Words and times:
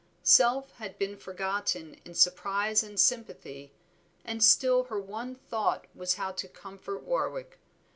Self 0.23 0.71
had 0.77 0.97
been 0.97 1.15
forgotten 1.15 2.01
in 2.05 2.15
surprise 2.15 2.81
and 2.81 2.99
sympathy, 2.99 3.71
and 4.25 4.43
still 4.43 4.85
her 4.85 4.99
one 4.99 5.35
thought 5.35 5.85
was 5.93 6.15
how 6.15 6.31
to 6.31 6.47
comfort 6.47 7.03
Warwick. 7.03 7.59